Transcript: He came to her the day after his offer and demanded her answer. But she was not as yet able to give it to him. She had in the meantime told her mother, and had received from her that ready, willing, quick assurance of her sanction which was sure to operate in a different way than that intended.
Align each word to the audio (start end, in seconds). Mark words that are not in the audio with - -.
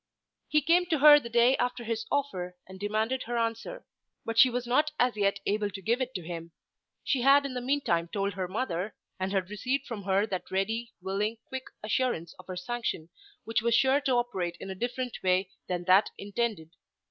He 0.49 0.63
came 0.63 0.87
to 0.87 0.97
her 0.97 1.19
the 1.19 1.29
day 1.29 1.55
after 1.57 1.83
his 1.83 2.07
offer 2.09 2.57
and 2.67 2.79
demanded 2.79 3.21
her 3.27 3.37
answer. 3.37 3.85
But 4.25 4.39
she 4.39 4.49
was 4.49 4.65
not 4.65 4.89
as 4.97 5.15
yet 5.15 5.39
able 5.45 5.69
to 5.69 5.79
give 5.79 6.01
it 6.01 6.15
to 6.15 6.23
him. 6.25 6.53
She 7.03 7.21
had 7.21 7.45
in 7.45 7.53
the 7.53 7.61
meantime 7.61 8.07
told 8.11 8.33
her 8.33 8.47
mother, 8.47 8.95
and 9.19 9.31
had 9.31 9.51
received 9.51 9.85
from 9.85 10.01
her 10.05 10.25
that 10.25 10.49
ready, 10.49 10.91
willing, 11.03 11.37
quick 11.45 11.65
assurance 11.83 12.33
of 12.39 12.47
her 12.47 12.57
sanction 12.57 13.09
which 13.43 13.61
was 13.61 13.75
sure 13.75 14.01
to 14.01 14.13
operate 14.15 14.57
in 14.59 14.71
a 14.71 14.75
different 14.75 15.19
way 15.21 15.51
than 15.67 15.83
that 15.83 16.09
intended. 16.17 16.71